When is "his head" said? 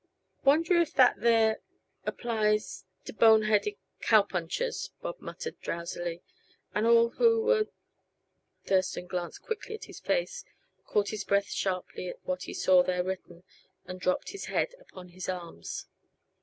14.29-14.73